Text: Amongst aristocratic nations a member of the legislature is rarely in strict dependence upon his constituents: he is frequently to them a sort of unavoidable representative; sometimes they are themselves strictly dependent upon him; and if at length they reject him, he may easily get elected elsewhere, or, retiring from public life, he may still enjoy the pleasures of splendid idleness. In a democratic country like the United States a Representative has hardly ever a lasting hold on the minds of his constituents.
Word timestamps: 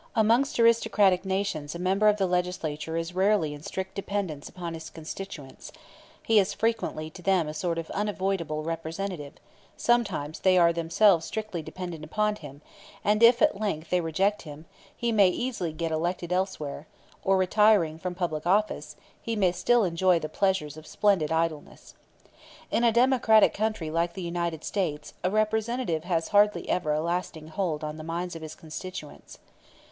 Amongst 0.15 0.59
aristocratic 0.59 1.25
nations 1.25 1.75
a 1.75 1.77
member 1.77 2.07
of 2.07 2.17
the 2.17 2.25
legislature 2.25 2.97
is 2.97 3.13
rarely 3.13 3.53
in 3.53 3.61
strict 3.61 3.93
dependence 3.93 4.49
upon 4.49 4.73
his 4.73 4.89
constituents: 4.89 5.71
he 6.23 6.39
is 6.39 6.55
frequently 6.55 7.11
to 7.11 7.21
them 7.21 7.47
a 7.47 7.53
sort 7.53 7.77
of 7.77 7.91
unavoidable 7.91 8.63
representative; 8.63 9.33
sometimes 9.77 10.39
they 10.39 10.57
are 10.57 10.73
themselves 10.73 11.27
strictly 11.27 11.61
dependent 11.61 12.03
upon 12.03 12.37
him; 12.37 12.63
and 13.03 13.21
if 13.21 13.43
at 13.43 13.61
length 13.61 13.91
they 13.91 14.01
reject 14.01 14.41
him, 14.41 14.65
he 14.97 15.11
may 15.11 15.29
easily 15.29 15.71
get 15.71 15.91
elected 15.91 16.33
elsewhere, 16.33 16.87
or, 17.23 17.37
retiring 17.37 17.99
from 17.99 18.15
public 18.15 18.43
life, 18.47 18.95
he 19.21 19.35
may 19.35 19.51
still 19.51 19.83
enjoy 19.83 20.17
the 20.17 20.27
pleasures 20.27 20.77
of 20.77 20.87
splendid 20.87 21.31
idleness. 21.31 21.93
In 22.71 22.83
a 22.83 22.91
democratic 22.91 23.53
country 23.53 23.91
like 23.91 24.13
the 24.15 24.23
United 24.23 24.63
States 24.63 25.13
a 25.23 25.29
Representative 25.29 26.05
has 26.05 26.29
hardly 26.29 26.67
ever 26.67 26.91
a 26.91 27.01
lasting 27.01 27.49
hold 27.49 27.83
on 27.83 27.97
the 27.97 28.03
minds 28.03 28.35
of 28.35 28.41
his 28.41 28.55
constituents. 28.55 29.37